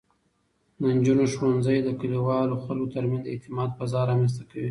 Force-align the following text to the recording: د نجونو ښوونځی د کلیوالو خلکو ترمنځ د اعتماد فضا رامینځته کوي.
د 0.79 0.83
نجونو 0.97 1.23
ښوونځی 1.35 1.77
د 1.83 1.89
کلیوالو 1.99 2.55
خلکو 2.65 2.91
ترمنځ 2.95 3.21
د 3.23 3.27
اعتماد 3.33 3.69
فضا 3.77 4.01
رامینځته 4.09 4.43
کوي. 4.49 4.59